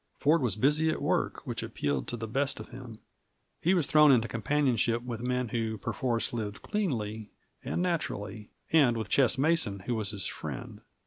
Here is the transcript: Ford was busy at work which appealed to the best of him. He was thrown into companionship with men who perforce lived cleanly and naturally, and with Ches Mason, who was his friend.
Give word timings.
Ford 0.17 0.41
was 0.41 0.55
busy 0.55 0.89
at 0.89 0.99
work 0.99 1.45
which 1.45 1.61
appealed 1.61 2.07
to 2.07 2.17
the 2.17 2.27
best 2.27 2.59
of 2.59 2.69
him. 2.69 2.97
He 3.61 3.75
was 3.75 3.85
thrown 3.85 4.11
into 4.11 4.27
companionship 4.27 5.03
with 5.03 5.21
men 5.21 5.49
who 5.49 5.77
perforce 5.77 6.33
lived 6.33 6.63
cleanly 6.63 7.29
and 7.63 7.83
naturally, 7.83 8.49
and 8.71 8.97
with 8.97 9.09
Ches 9.09 9.37
Mason, 9.37 9.81
who 9.81 9.93
was 9.93 10.09
his 10.09 10.25
friend. 10.25 10.81